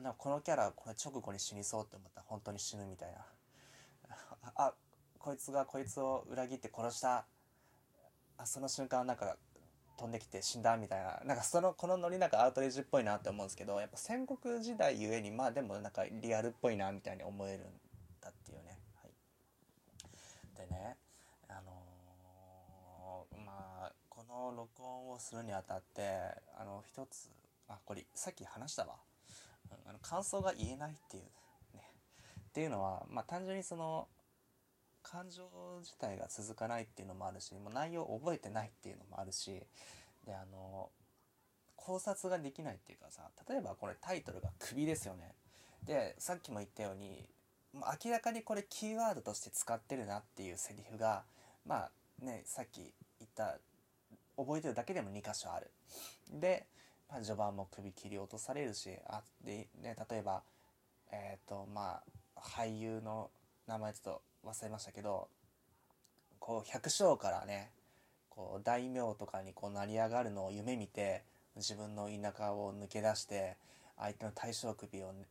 [0.02, 3.26] なんかこのキャラこれ直後に死にそうって思ったら本当に死ぬみたいな。
[4.56, 4.74] あ
[5.18, 7.24] こいつがこいつを裏切って殺した。
[8.36, 9.36] あその瞬間なんか
[9.96, 11.20] 飛んできて死んだみたいな。
[11.24, 17.80] なんかそのこのノリなんかアウトレイジっぽいなって思うんですけどやっぱ戦国時代ゆえにまあでもなんかリアルっぽいなみたいに思えるん
[18.20, 18.71] だっていうね、
[20.62, 20.96] はい、でね
[21.48, 23.52] あのー、ま
[23.86, 26.02] あこの録音をするにあたって
[26.58, 27.28] あの一つ
[27.68, 28.94] あこれさっき話したわ、
[29.70, 31.24] うん、あの感想が言えないっていう
[31.74, 31.82] ね
[32.48, 34.06] っていうのはまあ単純にその
[35.02, 35.42] 感情
[35.80, 39.62] 自体が続かないっていうのもあるしもう内容を覚えてないっていうのもあるし
[40.24, 40.90] であの
[41.76, 45.34] 考察ができないっていうかさ例えばこれタイトルが「首」ですよね。
[45.82, 47.28] でさっきも言ったように
[47.74, 51.22] 明らかにこれキーワードとして使ってるなっていうセリフが
[51.66, 51.90] まあ
[52.24, 53.58] ねさっき言った
[54.36, 55.70] 覚えてるだけでも2箇所ある。
[56.30, 56.66] で、
[57.08, 60.42] まあ、序盤も首切り落とされるしあで、ね、例えば
[61.10, 62.00] えっ、ー、とま
[62.36, 63.30] あ俳優の
[63.66, 65.28] 名前ちょっと忘れましたけど
[66.38, 67.70] こう百姓からね
[68.28, 71.22] こう大名とかにこう成り上がるのを夢見て
[71.56, 73.56] 自分の田舎を抜け出して
[73.98, 75.26] 相手の対象首を、ね、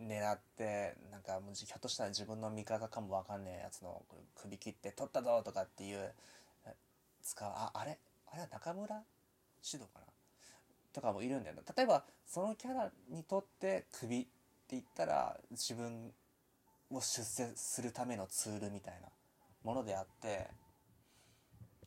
[0.00, 4.02] 狙ってなんかもうひょっとしたら自分の味方かもわかんねえやつの
[4.34, 6.12] 首切って取ったぞとかっていう
[7.22, 7.98] 使うああれ
[8.30, 9.02] あれは中村
[9.62, 10.04] 獅童かな？
[10.92, 11.56] とかもいるんだよ。
[11.56, 14.28] な例えばそのキャラにとって首って
[14.70, 16.12] 言ったら自分
[16.90, 19.08] を出世するためのツールみたいな
[19.64, 20.46] ものであって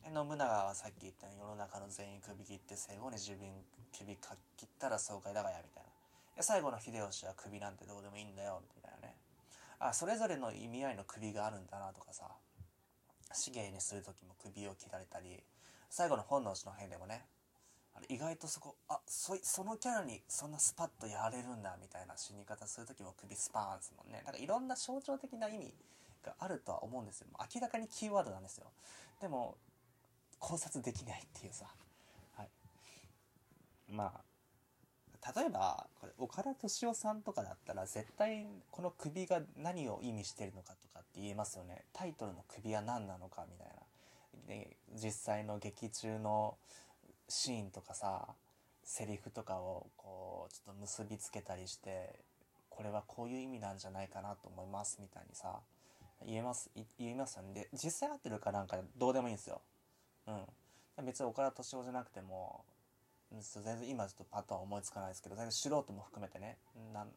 [0.04, 3.48] 信長はさっき言ったように世の中の全員首切って最後に自分
[3.96, 5.90] 首か切ったら爽快だがやみたいな。
[6.38, 9.16] 最後の秀吉は首なんてどうでもいいんだよみたいなね。
[9.78, 12.28] あそれぞれの意味合いの首があるんだなとかさ。
[13.32, 15.42] 資源にする時も首を切られたり
[15.88, 17.24] 最後の本能寺の変でもね
[18.08, 24.22] 意外とそこあそそのキャラにそんなスパッとやれるんだみたいな死に方する時も首スパーンですもんね。
[24.24, 25.74] なんかいろんな象徴的な意味
[26.24, 27.26] があるとは思うんですよ。
[27.54, 28.66] 明らかにキーワードなんですよ。
[29.20, 29.56] でも
[30.38, 31.66] 考察できないっていうさ、
[32.36, 32.48] はい、
[33.88, 34.20] まあ
[35.36, 41.84] 例えばこれ岡田敏夫さんとかだったら絶対この首が何を意味してるのかとかって言えますよね。
[41.92, 43.74] タイトルの首は何なのかみたいな。
[44.46, 46.56] で実際の劇中の
[47.28, 48.28] シーンとかさ
[48.82, 52.18] セリフとかをこうちょっと結びつけたりして
[52.68, 55.60] これはこういう意味なんじゃないかなと思いますみたいにさ
[56.26, 57.54] 言えます言いますよね。
[57.54, 59.60] で実際合ってるかなんかどうでもいいんですよ。
[60.26, 62.64] うん、別に岡田敏夫じゃなくても
[63.38, 66.56] 全然今ちょっとパッとは思いつかないですけど素人も含めてね
[66.92, 67.08] なん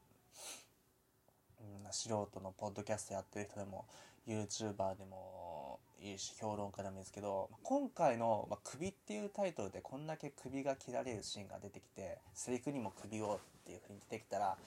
[1.91, 3.85] 素人のポッドキャストやってる人でも
[4.27, 14.57] YouTuber でもいいし評論家でもいいですけど今回の「まあ、首」っていうタイトルでこんだけ首が切られるシーンが出てきてセリフにも首をっていう風に出てきたら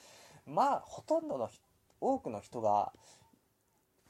[0.45, 1.49] まあほとんどの
[2.01, 2.91] 多くの人が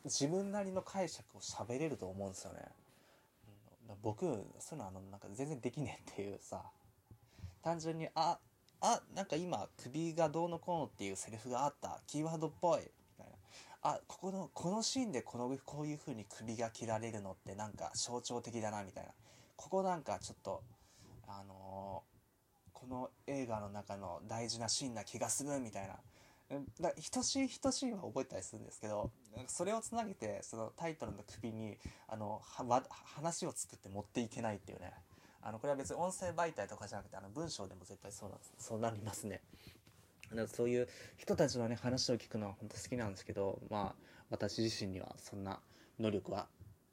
[0.05, 2.59] 自分なりの解釈を喋れると思うんですよね。
[4.01, 4.25] 僕
[4.59, 6.61] そういうのあのなんか全然できねえっていうさ
[7.63, 8.37] 単純にあ
[8.81, 11.99] あなんか今首がどうのこうのっていうセリフがあった。
[12.07, 12.79] キーワードっぽい。
[12.79, 12.85] み
[13.17, 13.33] たいな。
[13.81, 18.83] あここのこのシーンでこのこういう風に首が切られるのってなんか象徴的だな。
[18.83, 19.09] みたいな。
[19.55, 20.61] ここなんかちょっと
[21.27, 25.59] あのー、この映画の中の大事なシーンな気がする。
[25.59, 25.95] みたいな。
[26.79, 29.11] だ等しい等しいは覚えたりするんですけど
[29.47, 34.93] それをつなげてそのタイトルの首にあの話を作って持っていけないっていうね。
[35.47, 39.41] あのこれは別に音声媒体とかじゃなくてあの文章でも絶対そうなそうなりますね。
[40.29, 45.61] だからそういう人たちのね話を聞くのは本当好きなんですけどまあ私自身にはそんな
[45.99, 46.49] 能力は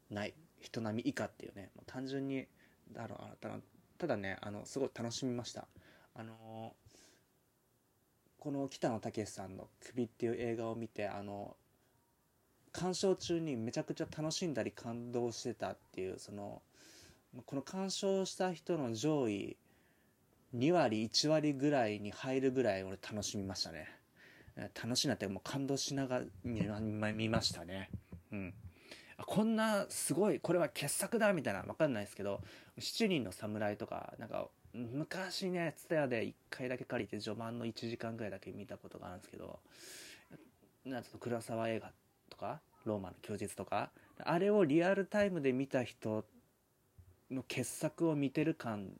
[0.08, 2.46] ない人並み以下っていうね単純に
[2.92, 3.62] だろう
[3.98, 5.66] ただねあのすごい楽しみました。
[6.14, 6.76] あの
[8.38, 11.56] この北野武さんの「首」っていう映画を見てあの
[12.70, 16.62] 鑑賞中にめちゃくちゃ楽しんだり感動してたっていうその
[17.46, 19.56] この鑑賞した人の上位
[20.56, 23.88] 2割1割ぐらいに入るぐらい俺楽しみましたね。
[24.80, 26.80] 楽しいなってもう感動しながら
[27.12, 27.90] 見ましたね。
[28.32, 28.54] うん。
[29.26, 32.40] こんなすごいこれは傑作だみたいな分かんないですけど
[32.78, 39.60] 「七人の侍」とかなんか昔ね、ツタヤで1回だけ借りて序盤の1時間ぐらいだけ見たことがあるんですけど、
[40.84, 41.92] なんと黒沢映画
[42.28, 46.24] とか、ローマの休日とか、あれをリアルタイムで見た人
[47.30, 48.90] の傑作を見てる感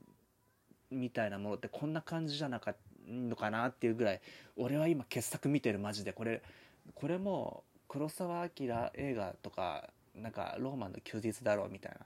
[0.90, 4.20] みたいなものってこんな感じじゃなかったのかなっていうぐらい、
[4.56, 6.12] 俺は今傑作見てるマジで。
[6.12, 6.42] これ、
[6.94, 11.98] これも黒澤明映画とか、なんかローマンの休日だろうみたいな。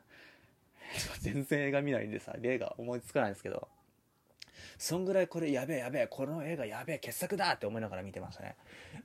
[1.21, 3.69] 全然映画見ないんでさ、映画思いつかないんですけど、
[4.79, 8.57] そんぐらいこれやべえやべえ、この映画やべえ、傑作だって思いながら見てましたね。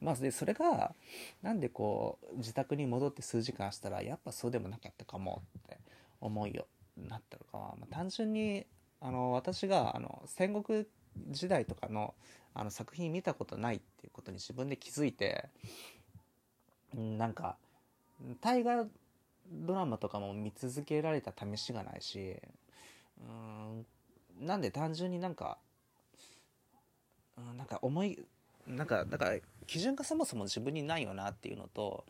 [0.02, 0.96] まあ、で、それが、
[1.42, 5.78] なんでこう、自宅に戻って数時間したら、やっぱそうでもなかったかもって
[6.22, 6.68] 思いよ、
[6.98, 8.66] なったのかは、まあ、単純に、
[9.02, 10.86] あの、私が、あの、戦国
[11.30, 12.14] 時代とかの、
[12.54, 15.50] あの、作品見たことないっていうことに自分で気づいて、
[16.94, 17.58] なんか、
[18.42, 18.86] 大河
[19.52, 22.38] ドラマとかも見続けられた試しがないし
[23.20, 23.86] うん
[24.40, 25.58] なんで単純になんか
[27.38, 28.20] うんなんか思い
[28.68, 32.06] なんかだから基準がそもそも自分にないよなっていうのと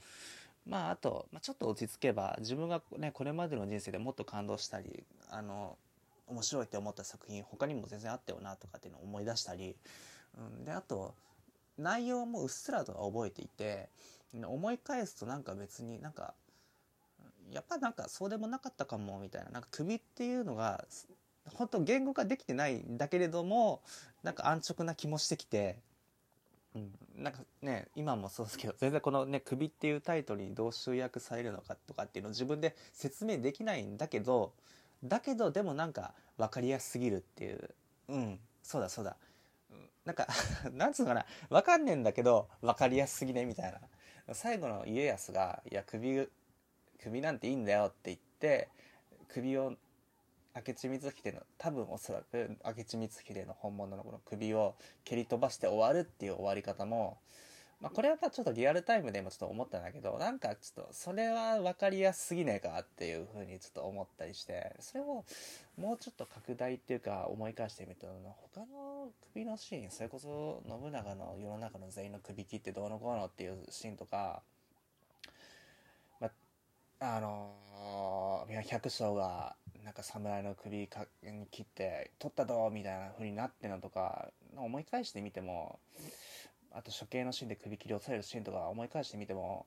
[0.68, 5.78] まああと、まあ、ちょっと落ち着けば自分がねこれまでの人生でもっと感動したりあの
[6.28, 9.76] 面白いって思った作品他にも全然あったよなとかっていうのを思い出したり、
[10.38, 11.14] うん、であと
[11.78, 13.90] 内容もうっすらとは覚えていて
[14.34, 16.34] 思い返すとなんか別になんか
[17.52, 20.86] やっぱなんかそうでもなかったかもみたいななんか首っていうのが
[21.54, 23.82] 本当言語化できてないんだけれども
[24.24, 25.78] なんか安直な気もしてきて、
[26.76, 34.54] うん、なんかね今もそうですけど全然このね「首」っていうタイトルにどう集約されるのかとかっていうのを自分で説明できないんだけど
[35.04, 37.70] だけどでもなんか分かりやすすぎるっていう。
[38.10, 38.40] うん。
[38.62, 39.18] そうだそうだ。
[40.06, 40.28] なんか
[40.72, 41.26] なんつうのかな。
[41.50, 43.72] わかんねえんだけどわかりやすすぎねみたい
[44.28, 44.34] な。
[44.34, 46.30] 最後の家康が「いや首
[47.00, 48.70] 首なんていいんだよ」って言って
[49.28, 49.76] 首を
[50.56, 57.18] 明智光秀の多分おそらく明智光秀の本物のこの首を蹴り飛ばして終わるっていう終わり方も
[57.84, 65.26] まあ、これはちょっとリアルタイムでもちょっと思ったんだけどなんかちょっとそれは分かりやすすぎねえかっていうふうにちょっと思ったりしてそれを
[65.78, 68.08] もうちょっと拡大っていうか思い返してみると
[68.54, 74.42] 他の首のシーンそれこそ信長の世の中の全員の首切ってどうのこうのっていうシーンとか、
[77.02, 85.80] あのー、百姓がなんか侍の首かに切って取ったどうみたいな風になってのとか思い返してみても
[86.72, 89.66] あと処刑のシーンで首切り落とされるシーンとか思い返してみても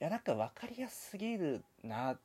[0.00, 2.18] いやなんか分かりやすすぎるなっ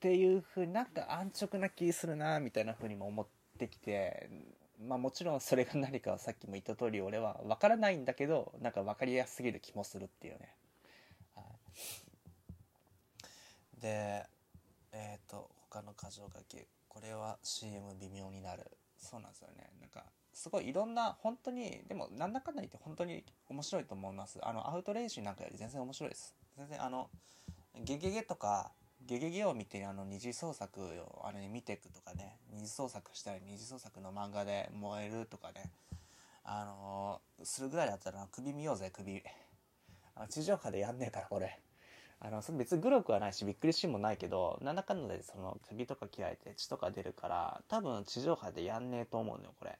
[0.00, 3.26] ていうふうになんか安直な気するなみたいなふうにも思っ
[3.58, 4.30] てきて
[4.80, 10.54] まあもちろんそれが何かさっきも言った通り俺は分からないんだけどなんか分かりやすすぎる気もするっていうね。
[13.80, 14.24] で
[14.98, 18.64] えっ、ー、と他の箇条書きこれは CM 微妙になる。
[18.98, 19.70] そうなんですよね。
[19.80, 24.40] なんかすごいいろんな本当にでもなんだかんだ言って本当に面白いと思います。
[24.42, 26.34] あのアウトレイジなんかより全然面白いです。
[26.56, 27.08] 全然あの
[27.76, 28.72] ゲゲゲとか
[29.06, 32.36] ゲゲゲを見てあの二次創作をあれに見ていくとかね。
[32.50, 35.70] 二次創作したり二次創作の漫画で燃えるとかね。
[36.42, 39.22] あのー、するぐらいだったら首見ようぜ首。
[40.16, 41.60] あ地上波でやんねえからこれ。
[42.20, 49.78] あの別にグロくはないしびっくりシーンもないけどなんだかんだでその首とか切られて血とか出るから多分地上波でやんねえと思うのよこれ。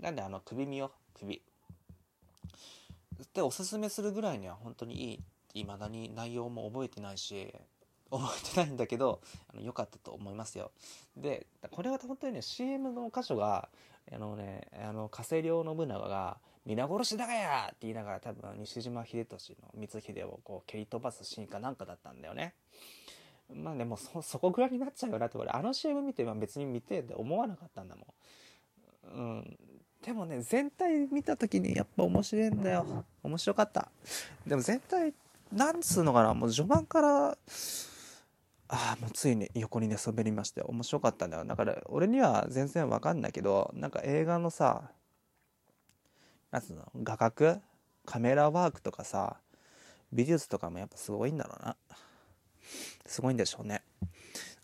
[0.00, 1.40] なんであの首見よ首。
[3.32, 5.20] でおすすめするぐらいには本当にい
[5.54, 7.54] いいまだに内容も覚えてないし
[8.10, 9.20] 覚えてないんだけど
[9.52, 10.70] あの良かったと思いますよ。
[11.16, 13.68] でこれは本当にね CM の箇所が
[14.12, 22.54] あのねあの加瀬亮信長が「皆殺しだがや!」って言いながら多分西島秀俊の光秀をこう蹴り飛ばすシーンかなんかだったんだよね。
[23.52, 28.06] まあでもそそこぐらいになっちゃうよなって俺あの CM 見て別に見てって思わなかったんだも
[29.06, 29.14] ん。
[29.14, 29.58] うん。
[30.02, 33.04] でもね全体見た時にやっぱ面白いんだよ。
[33.22, 33.90] 面白かった。
[34.46, 35.14] でも全体
[35.52, 37.36] なんつうのかなもう序盤からあ
[38.68, 41.44] あもうついに横に寝そべりまして面白かったんだよ。
[41.44, 44.90] だから俺には全然わかんないけどなんか映画のさ
[46.54, 46.84] なんつうの？
[47.02, 47.60] 画角？
[48.06, 49.38] カメラワークとかさ
[50.12, 51.76] 美術とかもやっぱすごいんだろうな
[53.06, 53.82] すごいんでしょうね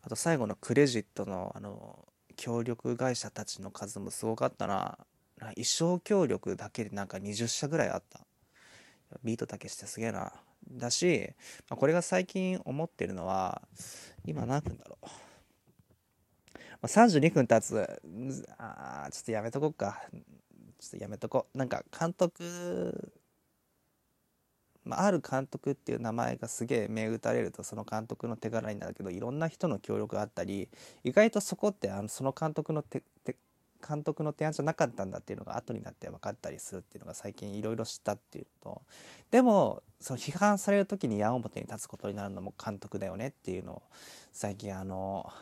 [0.02, 4.98] あと最後のクレジットのあの協力会社たちの数もすごかったな
[5.40, 8.20] 衣装協力だけでなんか20社ぐらいあった。
[9.24, 10.32] ビートたけしてすげえな。
[10.70, 11.30] だし、
[11.68, 13.62] まあ、これが最近思ってるのは、
[14.24, 15.06] 今何分だろう。
[15.06, 18.00] まあ、32分経つ。
[18.58, 20.02] あちょっとやめとこうか。
[20.80, 21.58] ちょっとやめとこう。
[21.58, 23.12] なんか監督、
[24.84, 30.68] まあ、ある監督っていう名前がすげえ銘打たれるとその監督の手柄になるけどいろんな人の協力があったり
[31.04, 33.36] 意外とそこってあのその監督の手手
[33.86, 38.82] 監督の提案じゃなかったんだっていうのが後になって分かったりするっていうのが最近いろいろ知ったっていうと
[39.30, 43.82] でもその批判される時に矢面に立つことになるのも監督だよねっていうのを
[44.32, 45.32] 最近あの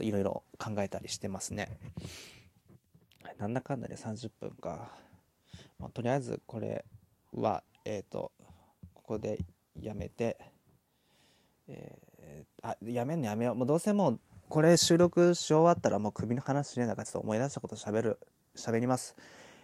[0.00, 1.68] いろいろ考えたりしてますね。
[3.38, 4.90] なんだかんだで30分か。
[5.78, 6.84] まあ、とりあえずこれ
[7.32, 8.32] はえっ、ー、と
[8.94, 9.38] ここで
[9.80, 10.38] やめて、
[11.68, 14.20] えー、あやめんのやめようもうどうせもう
[14.52, 18.18] これ収録し終わったらもう首の話しねえなかちょっと思い出したこと喋る、
[18.54, 19.16] 喋ります。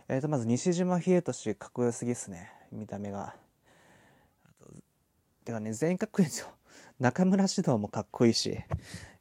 [0.08, 2.50] えっ、ー、と、まず西島秀俊かっこよすぎっすね。
[2.72, 3.34] 見た目が。
[5.44, 6.48] てかね、全員かっこいいんですよ。
[6.98, 8.58] 中村獅童もかっこいいし、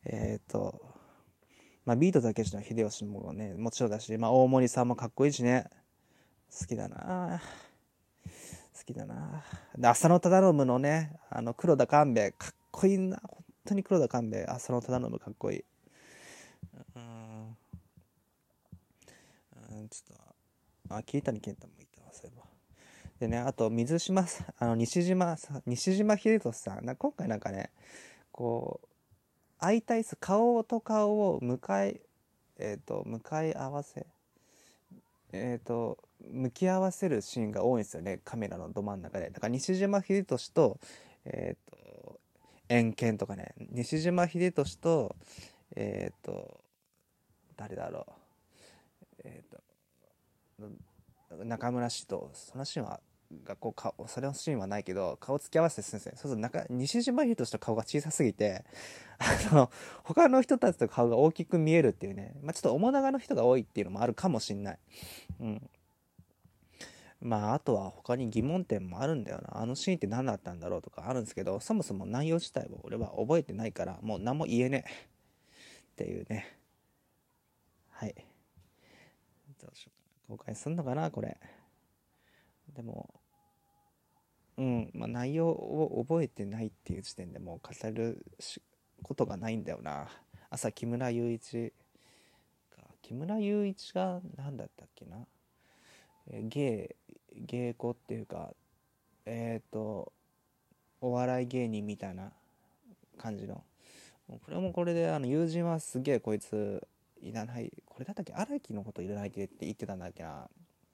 [0.05, 0.81] えっ、ー、と、
[1.87, 5.69] まあ、ビートたけしの秀吉もね、もちろんだし、まあ、大森さんもかっこいいしね。
[6.51, 7.41] 好きだな。
[8.77, 9.45] 好きだな。
[9.77, 13.21] で、浅野忠信のね、あの、黒田官兵衛、かっこいいな。
[13.23, 15.63] 本当に黒田官兵衛浅野忠信かっこいい。
[16.97, 17.57] うん。
[19.79, 19.87] うん。
[19.87, 22.43] ちょっとあ桐谷健太もいたわそういえば。
[23.19, 24.25] でねあと水島
[24.59, 26.85] あの西島さ西島秀俊さん。
[26.85, 27.71] な今回なんかね
[28.33, 28.87] こう
[29.59, 30.15] 相対す。
[30.15, 31.99] 顔と顔を向かい
[32.59, 34.05] えっ、ー、と向かい合わせ
[35.31, 35.97] えっ、ー、と
[36.31, 38.19] 向き合わせるシーンが多いんですよね。
[38.23, 39.29] カメラのど真ん中で。
[39.29, 40.79] だから西島秀俊と
[41.25, 42.19] えっ、ー、と
[42.69, 43.53] 円剣とかね。
[43.71, 45.15] 西島秀俊と
[45.75, 46.61] えっ、と
[47.55, 48.05] 誰だろ
[49.19, 49.21] う。
[49.23, 52.29] えっ、と中村獅童。
[52.33, 52.99] そのシーンは
[53.43, 56.13] がこう顔、それのシーンはないけど、顔つき合わせてするんですね。
[56.15, 58.63] そうするとなんか、西島秀俊と顔が小さすぎて、
[59.51, 59.71] あの、
[60.03, 64.79] 他の人たちと顔が大きく見えるっていうね、まあちょっと面長の人が多いっていうのもあるかもしんない。
[65.39, 65.69] うん。
[67.19, 69.61] まあ、あとは他に疑問点もあるんだよな。
[69.61, 74.91] あのシーンって何だったんだろうとかあるんですけど、そもそも内容自体を俺は覚えてないから、もう何も言えねえ。
[74.91, 76.57] っていうね。
[77.89, 78.13] はい。
[79.59, 80.37] どうしようかな。
[80.37, 81.37] 公開すんのかな、これ。
[82.75, 83.16] でも、
[84.57, 88.25] うん、まあ、内容を覚えてないっていう時点でもう語る
[89.03, 90.07] ことがないんだよな。
[90.49, 91.73] 朝、木村雄一
[92.75, 95.27] が、木村雄一が何だったっけな？
[96.29, 96.95] 芸、
[97.35, 98.53] 芸妓っていうか、
[99.25, 100.11] えっ、ー、と、
[101.01, 102.31] お笑い芸人みたいな
[103.17, 103.63] 感じの。
[104.27, 106.85] これもこれで、あの、友人はすげえこいつ、
[107.21, 108.33] いらない、これだったっけ？
[108.33, 110.49] 荒木のこといらないって言ってたんだっけな。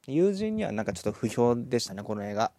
[0.05, 2.51] 友人にはなんかちょっと不評でしたね、この映画。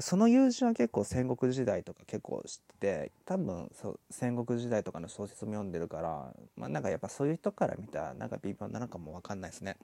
[0.00, 9.76] その友人は結構戦国時代とか結構知ってて、多分そう戦国時代とかの小説も読んでるから、まあなんかやっぱそういう人から見たらなんか微妙なのかもわかんないですね。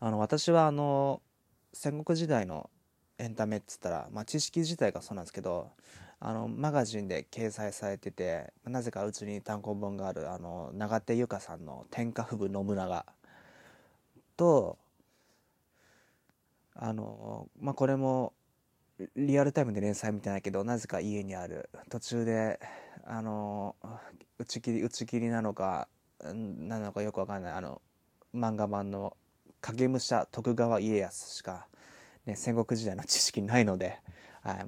[0.00, 1.22] あの、私はあの、
[1.72, 2.68] 戦国時代の
[3.18, 5.70] エンタメっつったら、まあ知識自体がそうなんですけど、
[6.20, 13.06] あの、マガジンで掲載されてて、なぜかうちに単行本がある、あの、長手由香さんの天下布武信長
[14.36, 14.78] と、
[16.80, 18.32] あの、まあ、これも
[19.16, 21.68] リアルタイムで連載みたいだけどなぜか家にある。
[21.90, 22.60] 途中で
[23.04, 23.76] あの
[24.38, 25.88] 打ち切り打ち切りなのか
[26.22, 27.52] 何なのかよくわかんない。
[27.52, 27.82] あの
[28.34, 29.16] 漫画版の
[29.60, 31.66] 影武者徳川家康しか、
[32.26, 33.98] ね、戦国時代の知識ないので、
[34.42, 34.66] はい。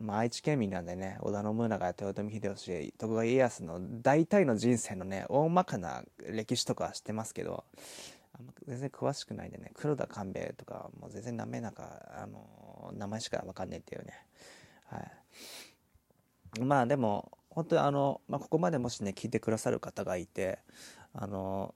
[0.00, 7.64] まあ、愛知県民なんでね織田信長や豊臣秀吉徳川家康の大体の人生のね大まかな歴史とかは知ってますけど
[8.38, 14.12] あんま全然詳しくないんでね、黒田官兵衛とか、もう全然なめなか、あの、名前しかわかんねえっていうね。
[14.86, 16.60] はい。
[16.60, 20.60] まあでも、本当にあの、まあ、ここまでもしね、聞いてくださる方がいて、
[21.12, 21.74] あの、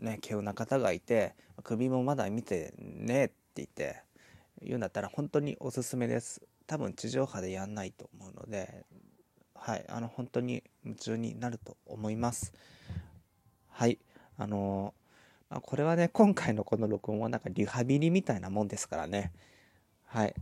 [0.00, 4.02] ね、稀有な方がいて、首もまだ見てねえって言って、
[4.62, 6.42] 言うんだったら本当におすすめです。
[6.66, 8.84] 多分地上波でやんないと思うので、
[9.54, 12.52] はい、あの、本当に夢中になると思います。
[13.68, 13.98] はい、
[14.36, 14.92] あの
[15.50, 19.32] まあ、これはね、今回のこの録音はなんかリハビリみたいなもんですからね。
[20.06, 20.34] はい。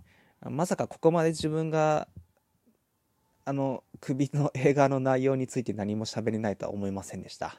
[0.48, 2.06] まさかここまで自分が、
[3.44, 7.58] あの、首の映画の内容について何も喋れないとは思いませんでした。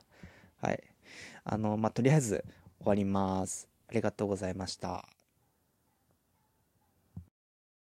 [0.61, 0.83] はい。
[1.43, 2.45] あの、まあ、とりあえず
[2.79, 3.67] 終わります。
[3.89, 5.18] ありがとうございました。